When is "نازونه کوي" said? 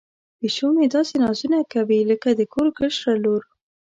1.23-1.99